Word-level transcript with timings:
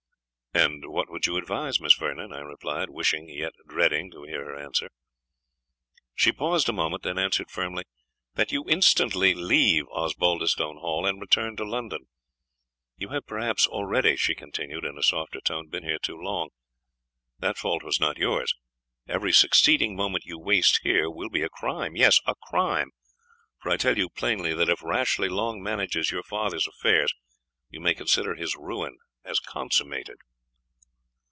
"And 0.53 0.83
what 0.89 1.09
would 1.09 1.25
you 1.27 1.37
advise, 1.37 1.79
Miss 1.79 1.93
Vernon?" 1.93 2.33
I 2.33 2.39
replied, 2.41 2.89
wishing, 2.89 3.29
yet 3.29 3.53
dreading, 3.65 4.11
to 4.11 4.23
hear 4.25 4.43
her 4.43 4.57
answer. 4.59 4.89
She 6.13 6.33
paused 6.33 6.67
a 6.67 6.73
moment, 6.73 7.03
then 7.03 7.17
answered 7.17 7.49
firmly 7.49 7.85
"That 8.33 8.51
you 8.51 8.65
instantly 8.67 9.33
leave 9.33 9.85
Osbaldistone 9.93 10.77
Hall, 10.79 11.05
and 11.05 11.21
return 11.21 11.55
to 11.55 11.63
London. 11.63 12.01
You 12.97 13.09
have 13.09 13.25
perhaps 13.27 13.65
already," 13.65 14.17
she 14.17 14.35
continued, 14.35 14.83
in 14.83 14.97
a 14.97 15.03
softer 15.03 15.39
tone, 15.39 15.69
"been 15.69 15.85
here 15.85 15.99
too 15.99 16.17
long; 16.17 16.49
that 17.39 17.55
fault 17.57 17.81
was 17.81 18.01
not 18.01 18.17
yours. 18.17 18.53
Every 19.07 19.31
succeeding 19.31 19.95
moment 19.95 20.25
you 20.25 20.37
waste 20.37 20.81
here 20.83 21.09
will 21.09 21.29
be 21.29 21.43
a 21.43 21.49
crime. 21.49 21.95
Yes, 21.95 22.19
a 22.25 22.35
crime: 22.49 22.89
for 23.61 23.71
I 23.71 23.77
tell 23.77 23.97
you 23.97 24.09
plainly, 24.09 24.53
that 24.53 24.69
if 24.69 24.83
Rashleigh 24.83 25.29
long 25.31 25.63
manages 25.63 26.11
your 26.11 26.23
father's 26.23 26.67
affairs, 26.67 27.13
you 27.69 27.79
may 27.79 27.93
consider 27.93 28.35
his 28.35 28.57
ruin 28.57 28.97
as 29.23 29.39
consummated." 29.39 30.17